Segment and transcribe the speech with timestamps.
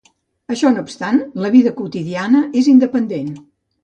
[0.53, 3.29] Això no obstant, la vida quotidiana és independent.